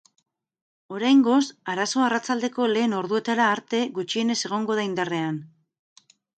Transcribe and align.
Oraingoz, 0.99 1.43
arazoa 1.73 2.03
arratsaldeko 2.07 2.67
lehen 2.73 2.97
orduetara 3.03 3.53
arte 3.59 3.85
gutxienez 4.01 4.41
egongo 4.51 4.81
da 4.83 4.91
indarrean. 4.93 5.41